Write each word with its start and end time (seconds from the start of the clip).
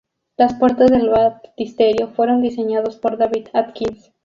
Las 0.35 0.55
puertas 0.55 0.89
del 0.89 1.09
Baptisterio 1.11 2.07
fueron 2.07 2.41
diseñados 2.41 2.97
por 2.97 3.17
David 3.17 3.49
Atkins. 3.53 4.11